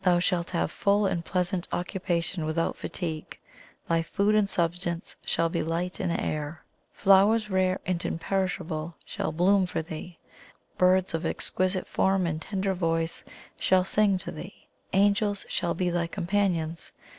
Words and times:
Thou 0.00 0.18
shalt 0.20 0.48
have 0.48 0.70
full 0.70 1.04
and 1.04 1.22
pleasant 1.22 1.68
occupation 1.70 2.46
without 2.46 2.78
fatigue 2.78 3.38
thy 3.86 4.00
food 4.00 4.34
and 4.34 4.48
substance 4.48 5.16
shall 5.26 5.50
be 5.50 5.62
light 5.62 6.00
and 6.00 6.18
air. 6.18 6.64
Flowers, 6.94 7.50
rare 7.50 7.78
and 7.84 8.02
imperishable, 8.02 8.94
shall 9.04 9.32
bloom 9.32 9.66
for 9.66 9.82
thee; 9.82 10.18
birds 10.78 11.12
of 11.12 11.26
exquisite 11.26 11.86
form 11.86 12.26
and 12.26 12.40
tender 12.40 12.72
voice 12.72 13.22
shall 13.58 13.84
sing 13.84 14.16
to 14.16 14.32
thee; 14.32 14.66
angels 14.94 15.44
shall 15.46 15.74
be 15.74 15.90
thy 15.90 16.06
companions. 16.06 16.92